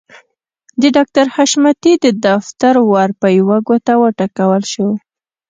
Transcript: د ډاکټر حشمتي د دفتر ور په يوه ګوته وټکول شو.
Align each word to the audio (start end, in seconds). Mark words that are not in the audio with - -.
د 0.81 0.83
ډاکټر 0.95 1.25
حشمتي 1.35 1.93
د 2.03 2.05
دفتر 2.25 2.75
ور 2.91 3.09
په 3.21 3.27
يوه 3.39 3.57
ګوته 3.67 3.93
وټکول 4.01 4.61
شو. 4.71 4.89